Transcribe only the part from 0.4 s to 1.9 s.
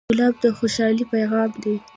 د خوشحالۍ پیغام دی.